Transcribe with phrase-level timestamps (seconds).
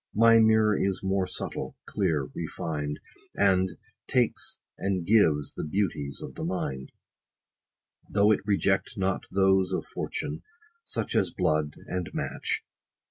[0.15, 2.99] My mirror is more subtle, clear, refined,
[3.35, 6.91] And.takes and gives the beauties of the mind;
[8.09, 10.41] Though it reject not those of fortune:
[10.83, 12.63] such As blood, and match.